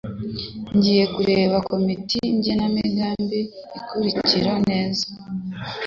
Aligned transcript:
ngiye 0.75 1.03
Kureba 1.15 1.57
ko 1.61 1.65
Komite 1.75 2.19
Ngenamigambi 2.37 3.39
ikurikira 3.77 4.53
neza 4.69 5.07